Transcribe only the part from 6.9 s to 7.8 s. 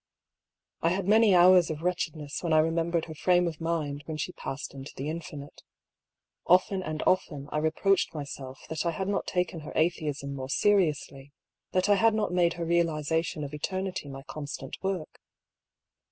often I